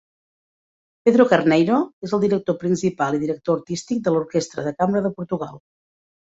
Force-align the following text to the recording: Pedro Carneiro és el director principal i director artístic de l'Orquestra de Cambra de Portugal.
Pedro 1.09 1.27
Carneiro 1.33 1.81
és 2.07 2.15
el 2.19 2.23
director 2.25 2.59
principal 2.65 3.19
i 3.19 3.23
director 3.27 3.59
artístic 3.63 4.03
de 4.09 4.17
l'Orquestra 4.17 4.69
de 4.71 4.77
Cambra 4.83 5.07
de 5.09 5.17
Portugal. 5.23 5.65